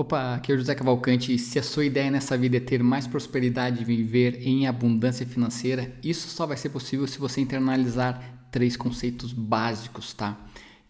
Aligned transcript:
Opa, 0.00 0.36
aqui 0.36 0.50
é 0.50 0.54
o 0.54 0.56
José 0.56 0.74
Cavalcante. 0.74 1.36
Se 1.36 1.58
a 1.58 1.62
sua 1.62 1.84
ideia 1.84 2.10
nessa 2.10 2.34
vida 2.34 2.56
é 2.56 2.60
ter 2.60 2.82
mais 2.82 3.06
prosperidade 3.06 3.82
e 3.82 3.84
viver 3.84 4.40
em 4.48 4.66
abundância 4.66 5.26
financeira, 5.26 5.92
isso 6.02 6.26
só 6.28 6.46
vai 6.46 6.56
ser 6.56 6.70
possível 6.70 7.06
se 7.06 7.18
você 7.18 7.42
internalizar 7.42 8.48
três 8.50 8.78
conceitos 8.78 9.30
básicos, 9.30 10.14
tá? 10.14 10.40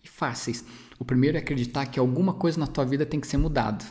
E 0.04 0.06
fáceis. 0.08 0.64
O 0.96 1.04
primeiro 1.04 1.36
é 1.36 1.40
acreditar 1.40 1.86
que 1.86 1.98
alguma 1.98 2.34
coisa 2.34 2.60
na 2.60 2.68
tua 2.68 2.84
vida 2.84 3.04
tem 3.04 3.18
que 3.18 3.26
ser 3.26 3.36
mudado. 3.36 3.84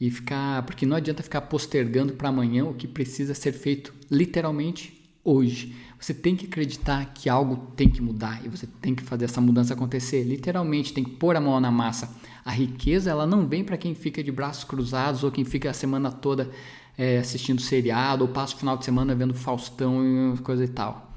E 0.00 0.10
ficar, 0.10 0.64
porque 0.64 0.84
não 0.84 0.96
adianta 0.96 1.22
ficar 1.22 1.42
postergando 1.42 2.14
para 2.14 2.30
amanhã 2.30 2.64
o 2.64 2.74
que 2.74 2.88
precisa 2.88 3.32
ser 3.32 3.52
feito 3.52 3.94
literalmente 4.10 5.03
hoje. 5.24 5.74
Você 5.98 6.12
tem 6.12 6.36
que 6.36 6.44
acreditar 6.46 7.14
que 7.14 7.28
algo 7.28 7.72
tem 7.74 7.88
que 7.88 8.02
mudar 8.02 8.44
e 8.44 8.48
você 8.48 8.66
tem 8.66 8.94
que 8.94 9.02
fazer 9.02 9.24
essa 9.24 9.40
mudança 9.40 9.72
acontecer. 9.72 10.22
Literalmente, 10.22 10.92
tem 10.92 11.02
que 11.02 11.12
pôr 11.12 11.34
a 11.34 11.40
mão 11.40 11.58
na 11.58 11.70
massa. 11.70 12.14
A 12.44 12.50
riqueza 12.50 13.10
ela 13.10 13.26
não 13.26 13.46
vem 13.46 13.64
para 13.64 13.78
quem 13.78 13.94
fica 13.94 14.22
de 14.22 14.30
braços 14.30 14.64
cruzados 14.64 15.24
ou 15.24 15.32
quem 15.32 15.44
fica 15.44 15.70
a 15.70 15.72
semana 15.72 16.12
toda 16.12 16.50
é, 16.98 17.18
assistindo 17.18 17.60
seriado 17.60 18.24
ou 18.24 18.28
passa 18.28 18.54
o 18.54 18.58
final 18.58 18.76
de 18.76 18.84
semana 18.84 19.14
vendo 19.14 19.32
Faustão 19.32 20.34
e 20.34 20.38
coisa 20.38 20.64
e 20.64 20.68
tal. 20.68 21.14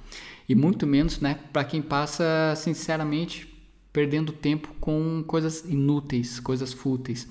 E 0.47 0.55
muito 0.55 0.87
menos, 0.87 1.19
né, 1.19 1.37
para 1.51 1.65
quem 1.65 1.81
passa 1.81 2.53
sinceramente 2.55 3.53
perdendo 3.91 4.31
tempo 4.31 4.69
com 4.79 5.23
coisas 5.27 5.65
inúteis, 5.65 6.39
coisas 6.39 6.71
fúteis. 6.71 7.27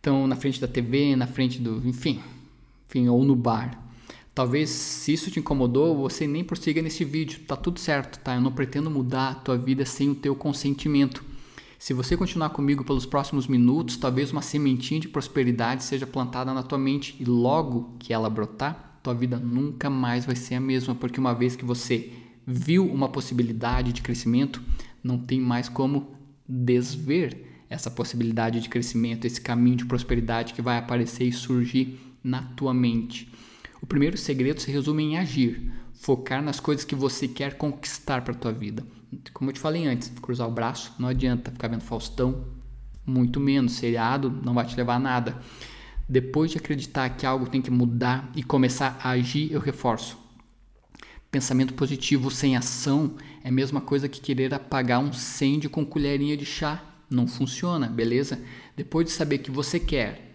Então, 0.00 0.26
na 0.26 0.36
frente 0.36 0.60
da 0.60 0.68
TV, 0.68 1.16
na 1.16 1.26
frente 1.26 1.58
do, 1.58 1.86
enfim, 1.88 2.20
enfim, 2.88 3.08
ou 3.08 3.24
no 3.24 3.34
bar. 3.34 3.83
Talvez 4.34 4.68
se 4.68 5.12
isso 5.12 5.30
te 5.30 5.38
incomodou, 5.38 5.96
você 5.96 6.26
nem 6.26 6.42
prossiga 6.42 6.82
nesse 6.82 7.04
vídeo. 7.04 7.40
Tá 7.46 7.54
tudo 7.54 7.78
certo, 7.78 8.18
tá? 8.18 8.34
Eu 8.34 8.40
não 8.40 8.50
pretendo 8.50 8.90
mudar 8.90 9.28
a 9.28 9.34
tua 9.34 9.56
vida 9.56 9.86
sem 9.86 10.10
o 10.10 10.14
teu 10.14 10.34
consentimento. 10.34 11.24
Se 11.78 11.92
você 11.92 12.16
continuar 12.16 12.50
comigo 12.50 12.82
pelos 12.82 13.06
próximos 13.06 13.46
minutos, 13.46 13.96
talvez 13.96 14.32
uma 14.32 14.42
sementinha 14.42 14.98
de 14.98 15.08
prosperidade 15.08 15.84
seja 15.84 16.06
plantada 16.06 16.52
na 16.52 16.62
tua 16.62 16.78
mente 16.78 17.14
e 17.20 17.24
logo 17.24 17.94
que 17.98 18.12
ela 18.12 18.30
brotar, 18.30 18.98
tua 19.04 19.14
vida 19.14 19.36
nunca 19.36 19.90
mais 19.90 20.24
vai 20.24 20.34
ser 20.34 20.54
a 20.54 20.60
mesma, 20.60 20.94
porque 20.94 21.20
uma 21.20 21.34
vez 21.34 21.54
que 21.54 21.64
você 21.64 22.10
viu 22.46 22.86
uma 22.90 23.08
possibilidade 23.08 23.92
de 23.92 24.00
crescimento, 24.00 24.62
não 25.02 25.18
tem 25.18 25.38
mais 25.38 25.68
como 25.68 26.14
desver 26.48 27.36
essa 27.68 27.90
possibilidade 27.90 28.60
de 28.60 28.68
crescimento, 28.68 29.26
esse 29.26 29.40
caminho 29.40 29.76
de 29.76 29.84
prosperidade 29.84 30.54
que 30.54 30.62
vai 30.62 30.78
aparecer 30.78 31.24
e 31.24 31.32
surgir 31.32 32.00
na 32.22 32.42
tua 32.42 32.72
mente. 32.72 33.30
O 33.84 33.86
primeiro 33.86 34.16
segredo 34.16 34.62
se 34.62 34.70
resume 34.70 35.02
em 35.02 35.18
agir, 35.18 35.70
focar 35.92 36.42
nas 36.42 36.58
coisas 36.58 36.86
que 36.86 36.94
você 36.94 37.28
quer 37.28 37.58
conquistar 37.58 38.22
para 38.22 38.32
a 38.32 38.36
tua 38.36 38.50
vida. 38.50 38.82
Como 39.34 39.50
eu 39.50 39.52
te 39.52 39.60
falei 39.60 39.86
antes, 39.86 40.10
cruzar 40.22 40.48
o 40.48 40.50
braço 40.50 40.94
não 40.98 41.06
adianta, 41.06 41.50
ficar 41.50 41.68
vendo 41.68 41.82
Faustão, 41.82 42.46
muito 43.04 43.38
menos, 43.38 43.74
seriado 43.74 44.30
não 44.42 44.54
vai 44.54 44.64
te 44.64 44.74
levar 44.74 44.94
a 44.94 44.98
nada. 44.98 45.38
Depois 46.08 46.50
de 46.50 46.56
acreditar 46.56 47.10
que 47.10 47.26
algo 47.26 47.46
tem 47.46 47.60
que 47.60 47.70
mudar 47.70 48.32
e 48.34 48.42
começar 48.42 48.98
a 49.02 49.10
agir, 49.10 49.52
eu 49.52 49.60
reforço. 49.60 50.16
Pensamento 51.30 51.74
positivo 51.74 52.30
sem 52.30 52.56
ação 52.56 53.16
é 53.44 53.50
a 53.50 53.52
mesma 53.52 53.82
coisa 53.82 54.08
que 54.08 54.18
querer 54.18 54.54
apagar 54.54 54.98
um 54.98 55.08
incêndio 55.08 55.68
com 55.68 55.84
colherinha 55.84 56.38
de 56.38 56.46
chá. 56.46 56.82
Não 57.10 57.26
funciona, 57.26 57.86
beleza? 57.86 58.40
Depois 58.74 59.04
de 59.04 59.12
saber 59.12 59.38
que 59.40 59.50
você 59.50 59.78
quer 59.78 60.33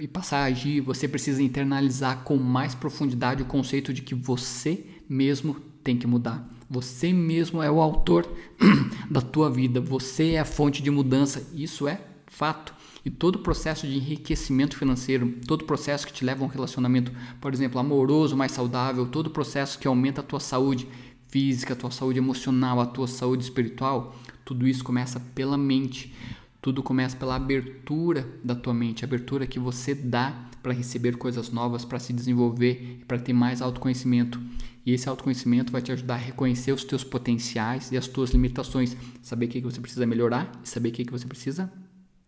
e 0.00 0.08
passar 0.08 0.38
a 0.38 0.44
agir, 0.44 0.80
você 0.80 1.06
precisa 1.06 1.42
internalizar 1.42 2.24
com 2.24 2.36
mais 2.36 2.74
profundidade 2.74 3.42
o 3.42 3.46
conceito 3.46 3.92
de 3.92 4.00
que 4.00 4.14
você 4.14 4.84
mesmo 5.08 5.56
tem 5.84 5.96
que 5.96 6.06
mudar. 6.06 6.48
Você 6.70 7.12
mesmo 7.12 7.62
é 7.62 7.70
o 7.70 7.80
autor 7.80 8.26
da 9.10 9.20
tua 9.20 9.50
vida, 9.50 9.80
você 9.80 10.32
é 10.32 10.40
a 10.40 10.44
fonte 10.44 10.82
de 10.82 10.90
mudança. 10.90 11.46
Isso 11.52 11.86
é 11.86 12.00
fato. 12.26 12.74
E 13.04 13.10
todo 13.10 13.40
processo 13.40 13.86
de 13.86 13.96
enriquecimento 13.96 14.76
financeiro, 14.76 15.34
todo 15.46 15.64
processo 15.64 16.06
que 16.06 16.12
te 16.12 16.24
leva 16.24 16.44
a 16.44 16.46
um 16.46 16.50
relacionamento, 16.50 17.12
por 17.40 17.52
exemplo, 17.52 17.78
amoroso, 17.78 18.36
mais 18.36 18.52
saudável, 18.52 19.06
todo 19.06 19.30
processo 19.30 19.78
que 19.78 19.88
aumenta 19.88 20.20
a 20.20 20.24
tua 20.24 20.40
saúde 20.40 20.86
física, 21.26 21.72
a 21.74 21.76
tua 21.76 21.90
saúde 21.90 22.18
emocional, 22.18 22.80
a 22.80 22.86
tua 22.86 23.06
saúde 23.06 23.44
espiritual, 23.44 24.14
tudo 24.44 24.66
isso 24.66 24.84
começa 24.84 25.20
pela 25.34 25.56
mente. 25.56 26.12
Tudo 26.60 26.82
começa 26.82 27.16
pela 27.16 27.36
abertura 27.36 28.28
da 28.44 28.54
tua 28.54 28.74
mente, 28.74 29.04
abertura 29.04 29.46
que 29.46 29.58
você 29.58 29.94
dá 29.94 30.50
para 30.62 30.72
receber 30.72 31.16
coisas 31.16 31.50
novas, 31.50 31.84
para 31.84 31.98
se 31.98 32.12
desenvolver, 32.12 33.02
para 33.08 33.18
ter 33.18 33.32
mais 33.32 33.62
autoconhecimento. 33.62 34.40
E 34.84 34.92
esse 34.92 35.08
autoconhecimento 35.08 35.72
vai 35.72 35.80
te 35.80 35.92
ajudar 35.92 36.14
a 36.14 36.18
reconhecer 36.18 36.72
os 36.72 36.84
teus 36.84 37.04
potenciais 37.04 37.92
e 37.92 37.96
as 37.96 38.06
tuas 38.06 38.30
limitações, 38.30 38.96
saber 39.22 39.46
o 39.46 39.48
que, 39.48 39.60
você 39.60 39.80
precisa 39.80 40.06
melhorar 40.06 40.52
e 40.62 40.68
saber 40.68 40.90
o 40.90 40.92
que, 40.92 41.04
que 41.04 41.12
você 41.12 41.26
precisa 41.26 41.72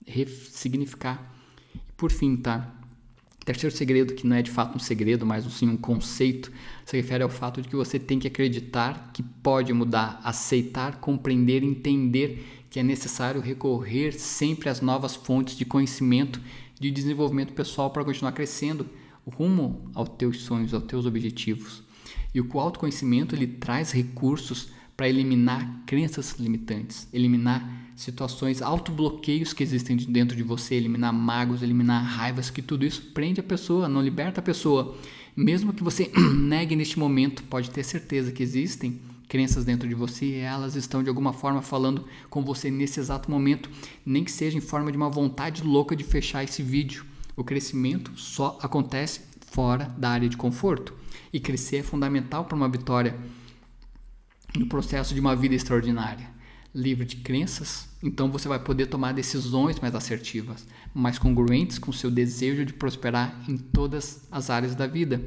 ressignificar. 0.06 1.34
E 1.74 1.92
por 1.96 2.10
fim, 2.10 2.36
tá? 2.36 2.81
Terceiro 3.44 3.74
segredo, 3.74 4.14
que 4.14 4.26
não 4.26 4.36
é 4.36 4.42
de 4.42 4.50
fato 4.50 4.76
um 4.76 4.78
segredo, 4.78 5.26
mas 5.26 5.44
sim 5.52 5.68
um 5.68 5.76
conceito, 5.76 6.52
se 6.84 6.96
refere 6.96 7.24
ao 7.24 7.28
fato 7.28 7.60
de 7.60 7.68
que 7.68 7.74
você 7.74 7.98
tem 7.98 8.18
que 8.18 8.28
acreditar 8.28 9.10
que 9.12 9.22
pode 9.22 9.72
mudar, 9.72 10.20
aceitar, 10.22 11.00
compreender, 11.00 11.64
entender 11.64 12.64
que 12.70 12.78
é 12.78 12.82
necessário 12.82 13.40
recorrer 13.40 14.12
sempre 14.12 14.68
às 14.68 14.80
novas 14.80 15.16
fontes 15.16 15.56
de 15.56 15.64
conhecimento, 15.64 16.40
de 16.78 16.90
desenvolvimento 16.90 17.52
pessoal 17.52 17.90
para 17.90 18.04
continuar 18.04 18.32
crescendo 18.32 18.88
rumo 19.26 19.90
aos 19.94 20.08
teus 20.10 20.42
sonhos, 20.42 20.72
aos 20.72 20.84
teus 20.84 21.04
objetivos. 21.04 21.82
E 22.34 22.40
o 22.40 22.60
autoconhecimento 22.60 23.34
ele 23.34 23.46
traz 23.46 23.92
recursos 23.92 24.70
para 24.96 25.08
eliminar 25.08 25.82
crenças 25.86 26.36
limitantes, 26.38 27.08
eliminar 27.12 27.82
situações, 27.96 28.60
autobloqueios 28.62 29.52
que 29.52 29.62
existem 29.62 29.96
dentro 29.96 30.36
de 30.36 30.42
você, 30.42 30.74
eliminar 30.74 31.12
magos, 31.12 31.62
eliminar 31.62 32.04
raivas, 32.04 32.50
que 32.50 32.62
tudo 32.62 32.84
isso 32.84 33.02
prende 33.14 33.40
a 33.40 33.44
pessoa, 33.44 33.88
não 33.88 34.02
liberta 34.02 34.40
a 34.40 34.42
pessoa. 34.42 34.96
Mesmo 35.36 35.72
que 35.72 35.82
você 35.82 36.10
negue 36.34 36.76
neste 36.76 36.98
momento, 36.98 37.42
pode 37.44 37.70
ter 37.70 37.82
certeza 37.84 38.32
que 38.32 38.42
existem 38.42 39.00
crenças 39.28 39.64
dentro 39.64 39.88
de 39.88 39.94
você 39.94 40.26
e 40.26 40.34
elas 40.34 40.76
estão 40.76 41.02
de 41.02 41.08
alguma 41.08 41.32
forma 41.32 41.62
falando 41.62 42.04
com 42.28 42.44
você 42.44 42.70
nesse 42.70 43.00
exato 43.00 43.30
momento, 43.30 43.70
nem 44.04 44.24
que 44.24 44.30
seja 44.30 44.58
em 44.58 44.60
forma 44.60 44.90
de 44.90 44.96
uma 44.98 45.08
vontade 45.08 45.62
louca 45.62 45.96
de 45.96 46.04
fechar 46.04 46.44
esse 46.44 46.62
vídeo. 46.62 47.06
O 47.34 47.42
crescimento 47.42 48.12
só 48.14 48.58
acontece 48.60 49.22
fora 49.50 49.94
da 49.96 50.10
área 50.10 50.28
de 50.28 50.36
conforto 50.36 50.94
e 51.32 51.40
crescer 51.40 51.76
é 51.76 51.82
fundamental 51.82 52.44
para 52.44 52.56
uma 52.56 52.68
vitória 52.68 53.18
no 54.58 54.66
processo 54.66 55.14
de 55.14 55.20
uma 55.20 55.34
vida 55.34 55.54
extraordinária. 55.54 56.30
Livre 56.74 57.04
de 57.04 57.16
crenças, 57.16 57.88
então 58.02 58.30
você 58.30 58.48
vai 58.48 58.58
poder 58.58 58.86
tomar 58.86 59.12
decisões 59.12 59.78
mais 59.78 59.94
assertivas, 59.94 60.66
mais 60.94 61.18
congruentes 61.18 61.78
com 61.78 61.90
o 61.90 61.94
seu 61.94 62.10
desejo 62.10 62.64
de 62.64 62.72
prosperar 62.72 63.38
em 63.46 63.58
todas 63.58 64.26
as 64.30 64.48
áreas 64.48 64.74
da 64.74 64.86
vida. 64.86 65.22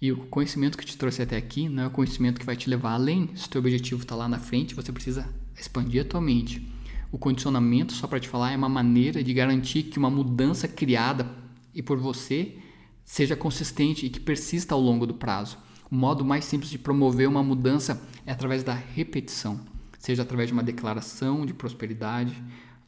E 0.00 0.10
o 0.10 0.16
conhecimento 0.26 0.76
que 0.78 0.84
te 0.84 0.96
trouxe 0.96 1.22
até 1.22 1.36
aqui 1.36 1.68
não 1.68 1.82
é 1.82 1.86
o 1.86 1.90
conhecimento 1.90 2.40
que 2.40 2.46
vai 2.46 2.56
te 2.56 2.68
levar 2.68 2.92
além. 2.92 3.30
Se 3.34 3.46
o 3.46 3.50
teu 3.50 3.60
objetivo 3.60 4.02
está 4.02 4.14
lá 4.14 4.28
na 4.28 4.38
frente, 4.38 4.74
você 4.74 4.90
precisa 4.92 5.28
expandir 5.58 6.02
a 6.02 6.04
tua 6.04 6.20
mente. 6.20 6.66
O 7.12 7.18
condicionamento, 7.18 7.92
só 7.92 8.06
para 8.06 8.18
te 8.18 8.28
falar, 8.28 8.52
é 8.52 8.56
uma 8.56 8.68
maneira 8.68 9.22
de 9.22 9.32
garantir 9.32 9.84
que 9.84 9.98
uma 9.98 10.10
mudança 10.10 10.66
criada 10.66 11.30
e 11.74 11.82
por 11.82 11.98
você 11.98 12.56
seja 13.04 13.36
consistente 13.36 14.06
e 14.06 14.10
que 14.10 14.18
persista 14.18 14.74
ao 14.74 14.80
longo 14.80 15.06
do 15.06 15.14
prazo. 15.14 15.58
O 15.94 15.96
modo 15.96 16.24
mais 16.24 16.44
simples 16.44 16.72
de 16.72 16.76
promover 16.76 17.28
uma 17.28 17.40
mudança 17.40 18.02
é 18.26 18.32
através 18.32 18.64
da 18.64 18.74
repetição, 18.74 19.60
seja 19.96 20.22
através 20.22 20.48
de 20.48 20.52
uma 20.52 20.60
declaração 20.60 21.46
de 21.46 21.54
prosperidade, 21.54 22.34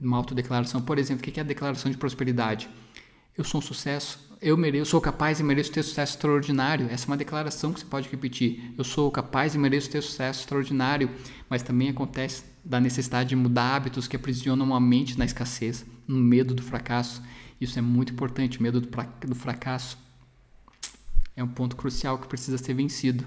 uma 0.00 0.16
autodeclaração. 0.16 0.82
Por 0.82 0.98
exemplo, 0.98 1.20
o 1.20 1.32
que 1.32 1.38
é 1.38 1.42
a 1.44 1.46
declaração 1.46 1.88
de 1.88 1.96
prosperidade? 1.96 2.68
Eu 3.38 3.44
sou 3.44 3.60
um 3.60 3.62
sucesso, 3.62 4.18
eu 4.42 4.56
mereço, 4.56 4.90
sou 4.90 5.00
capaz 5.00 5.38
e 5.38 5.44
mereço 5.44 5.70
ter 5.70 5.84
sucesso 5.84 6.14
extraordinário. 6.14 6.88
Essa 6.90 7.04
é 7.04 7.08
uma 7.08 7.16
declaração 7.16 7.72
que 7.72 7.78
você 7.78 7.86
pode 7.86 8.08
repetir. 8.08 8.74
Eu 8.76 8.82
sou 8.82 9.08
capaz 9.08 9.54
e 9.54 9.58
mereço 9.58 9.88
ter 9.88 10.02
sucesso 10.02 10.40
extraordinário. 10.40 11.08
Mas 11.48 11.62
também 11.62 11.90
acontece 11.90 12.42
da 12.64 12.80
necessidade 12.80 13.28
de 13.28 13.36
mudar 13.36 13.76
hábitos 13.76 14.08
que 14.08 14.16
aprisionam 14.16 14.74
a 14.74 14.80
mente 14.80 15.16
na 15.16 15.24
escassez, 15.24 15.86
no 16.08 16.16
medo 16.16 16.56
do 16.56 16.62
fracasso. 16.62 17.22
Isso 17.60 17.78
é 17.78 17.82
muito 17.82 18.12
importante. 18.12 18.60
Medo 18.60 18.80
do 18.80 19.34
fracasso 19.36 19.96
é 21.36 21.44
um 21.44 21.48
ponto 21.48 21.76
crucial 21.76 22.18
que 22.18 22.26
precisa 22.26 22.56
ser 22.56 22.72
vencido. 22.72 23.24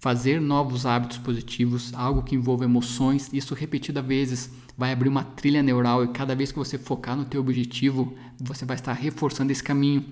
Fazer 0.00 0.40
novos 0.40 0.84
hábitos 0.84 1.18
positivos, 1.18 1.94
algo 1.94 2.22
que 2.22 2.34
envolva 2.34 2.64
emoções, 2.64 3.30
isso 3.32 3.54
repetidas 3.54 4.04
vezes, 4.04 4.50
vai 4.76 4.92
abrir 4.92 5.08
uma 5.08 5.22
trilha 5.22 5.62
neural 5.62 6.02
e 6.02 6.08
cada 6.08 6.34
vez 6.34 6.50
que 6.50 6.58
você 6.58 6.76
focar 6.76 7.16
no 7.16 7.24
teu 7.24 7.40
objetivo, 7.40 8.16
você 8.38 8.64
vai 8.64 8.76
estar 8.76 8.94
reforçando 8.94 9.52
esse 9.52 9.62
caminho, 9.62 10.04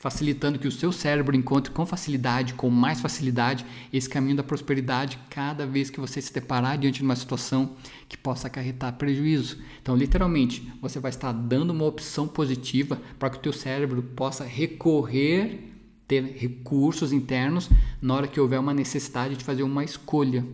facilitando 0.00 0.58
que 0.58 0.66
o 0.66 0.72
seu 0.72 0.90
cérebro 0.90 1.36
encontre 1.36 1.70
com 1.70 1.86
facilidade, 1.86 2.54
com 2.54 2.70
mais 2.70 3.00
facilidade, 3.00 3.64
esse 3.92 4.08
caminho 4.08 4.38
da 4.38 4.42
prosperidade 4.42 5.18
cada 5.30 5.64
vez 5.64 5.90
que 5.90 6.00
você 6.00 6.20
se 6.20 6.32
deparar 6.32 6.76
diante 6.78 6.96
de 6.96 7.04
uma 7.04 7.14
situação 7.14 7.76
que 8.08 8.16
possa 8.16 8.48
acarretar 8.48 8.94
prejuízo. 8.94 9.58
Então, 9.80 9.94
literalmente, 9.94 10.66
você 10.80 10.98
vai 10.98 11.10
estar 11.10 11.32
dando 11.32 11.70
uma 11.70 11.84
opção 11.84 12.26
positiva 12.26 13.00
para 13.18 13.30
que 13.30 13.36
o 13.36 13.40
teu 13.40 13.52
cérebro 13.52 14.02
possa 14.02 14.42
recorrer 14.42 15.71
ter 16.06 16.22
recursos 16.22 17.12
internos 17.12 17.70
na 18.00 18.14
hora 18.14 18.28
que 18.28 18.40
houver 18.40 18.58
uma 18.60 18.74
necessidade 18.74 19.36
de 19.36 19.44
fazer 19.44 19.62
uma 19.62 19.84
escolha 19.84 20.44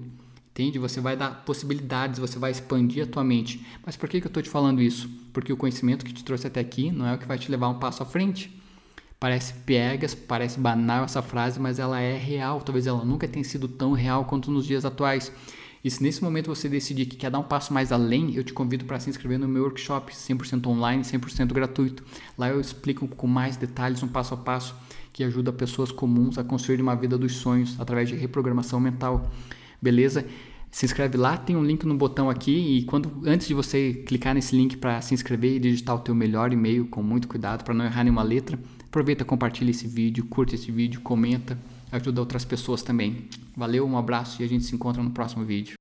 Entende? 0.59 0.77
Você 0.81 1.00
vai 1.00 1.17
dar 1.17 1.45
possibilidades, 1.45 2.19
você 2.19 2.37
vai 2.37 2.50
expandir 2.50 3.05
a 3.05 3.06
tua 3.06 3.23
mente. 3.23 3.65
Mas 3.87 3.97
por 3.97 4.09
que, 4.09 4.21
que 4.21 4.27
eu 4.27 4.29
estou 4.29 4.43
te 4.43 4.50
falando 4.50 4.83
isso? 4.83 5.09
Porque 5.33 5.53
o 5.53 5.56
conhecimento 5.56 6.05
que 6.05 6.12
te 6.12 6.25
trouxe 6.25 6.49
até 6.49 6.59
aqui 6.59 6.91
não 6.91 7.06
é 7.06 7.15
o 7.15 7.19
que 7.19 7.29
vai 7.29 7.39
te 7.39 7.49
levar 7.49 7.69
um 7.69 7.79
passo 7.79 8.03
à 8.03 8.06
frente. 8.06 8.53
Parece 9.21 9.55
piegas, 9.55 10.17
parece 10.17 10.59
banal 10.59 11.05
essa 11.05 11.23
frase, 11.23 11.61
mas 11.61 11.79
ela 11.79 12.00
é 12.00 12.19
real. 12.19 12.61
Talvez 12.61 12.89
ela 12.89 13.05
nunca 13.05 13.29
tenha 13.29 13.45
sido 13.45 13.69
tão 13.69 13.93
real 13.93 14.25
quanto 14.25 14.50
nos 14.50 14.67
dias 14.67 14.85
atuais. 14.85 15.31
E 15.85 15.89
se 15.89 16.03
nesse 16.03 16.25
momento 16.25 16.53
você 16.53 16.69
decidir 16.69 17.06
que 17.06 17.15
quer 17.15 17.31
dar 17.31 17.39
um 17.39 17.45
passo 17.45 17.73
mais 17.73 17.93
além, 17.93 18.35
eu 18.35 18.43
te 18.43 18.53
convido 18.53 18.85
para 18.85 18.99
se 18.99 19.09
inscrever 19.09 19.39
no 19.39 19.47
meu 19.47 19.62
workshop 19.62 20.12
100% 20.12 20.67
online, 20.67 21.05
100% 21.05 21.53
gratuito. 21.53 22.03
Lá 22.37 22.49
eu 22.49 22.61
explico 22.61 23.06
com 23.06 23.29
mais 23.29 23.56
detalhes 23.56 24.03
um 24.03 24.09
passo 24.09 24.35
a 24.35 24.37
passo 24.37 24.75
que 25.12 25.25
ajuda 25.25 25.52
pessoas 25.52 25.90
comuns 25.90 26.38
a 26.38 26.44
construir 26.44 26.81
uma 26.81 26.94
vida 26.94 27.16
dos 27.19 27.37
sonhos 27.37 27.78
através 27.81 28.08
de 28.08 28.14
reprogramação 28.14 28.81
mental. 28.81 29.31
Beleza? 29.81 30.25
Se 30.70 30.84
inscreve 30.84 31.16
lá, 31.16 31.37
tem 31.37 31.56
um 31.56 31.64
link 31.64 31.84
no 31.84 31.96
botão 31.96 32.28
aqui 32.28 32.78
e 32.78 32.84
quando 32.84 33.22
antes 33.25 33.49
de 33.49 33.55
você 33.55 33.94
clicar 34.06 34.34
nesse 34.34 34.55
link 34.55 34.76
para 34.76 35.00
se 35.00 35.14
inscrever 35.14 35.56
e 35.56 35.58
digitar 35.58 35.96
o 35.96 36.00
teu 36.00 36.14
melhor 36.14 36.52
e-mail 36.52 36.87
com 36.87 37.02
muito 37.02 37.26
cuidado 37.26 37.64
para 37.64 37.72
não 37.72 37.87
errar 37.87 38.05
nenhuma 38.05 38.22
letra, 38.22 38.58
Aproveita, 38.88 39.22
compartilha 39.22 39.70
esse 39.70 39.87
vídeo, 39.87 40.25
curte 40.25 40.55
esse 40.55 40.72
vídeo, 40.72 41.02
comenta, 41.02 41.58
ajuda 41.93 42.20
outras 42.20 42.43
pessoas 42.43 42.82
também. 42.82 43.28
Valeu, 43.54 43.87
um 43.87 43.99
abraço 43.99 44.40
e 44.40 44.44
a 44.46 44.49
gente 44.49 44.64
se 44.64 44.75
encontra 44.75 45.02
no 45.02 45.11
próximo 45.11 45.44
vídeo. 45.44 45.76